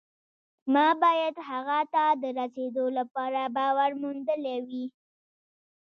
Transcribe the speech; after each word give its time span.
ما 0.73 0.87
باید 1.03 1.35
هغه 1.49 1.79
ته 1.93 2.05
د 2.21 2.23
رسېدو 2.39 2.85
لپاره 2.97 3.41
باور 3.55 3.91
موندلی 4.01 4.57
وي 4.69 4.85